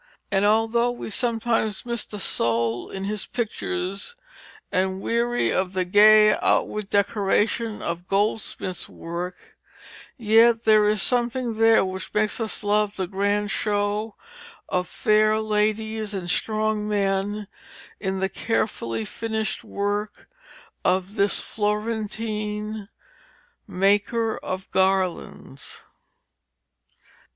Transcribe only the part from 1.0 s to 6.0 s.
sometimes miss the soul in his pictures and weary of the